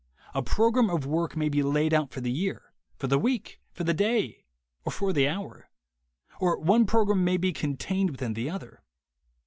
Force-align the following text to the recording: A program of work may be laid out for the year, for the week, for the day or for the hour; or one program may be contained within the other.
A 0.33 0.41
program 0.41 0.89
of 0.89 1.05
work 1.05 1.37
may 1.37 1.47
be 1.47 1.61
laid 1.61 1.93
out 1.93 2.09
for 2.09 2.21
the 2.21 2.31
year, 2.31 2.73
for 2.95 3.05
the 3.05 3.19
week, 3.19 3.61
for 3.71 3.83
the 3.83 3.93
day 3.93 4.45
or 4.83 4.91
for 4.91 5.13
the 5.13 5.27
hour; 5.27 5.69
or 6.39 6.57
one 6.57 6.87
program 6.87 7.23
may 7.23 7.37
be 7.37 7.53
contained 7.53 8.09
within 8.09 8.33
the 8.33 8.49
other. 8.49 8.81